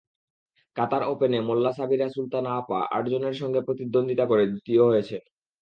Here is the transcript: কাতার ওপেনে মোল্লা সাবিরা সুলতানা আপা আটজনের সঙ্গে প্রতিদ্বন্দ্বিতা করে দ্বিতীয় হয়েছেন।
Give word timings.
কাতার 0.75 1.03
ওপেনে 1.03 1.39
মোল্লা 1.47 1.71
সাবিরা 1.73 2.07
সুলতানা 2.09 2.51
আপা 2.59 2.79
আটজনের 2.97 3.35
সঙ্গে 3.41 3.59
প্রতিদ্বন্দ্বিতা 3.67 4.25
করে 4.27 4.43
দ্বিতীয় 4.47 4.81
হয়েছেন। 4.85 5.21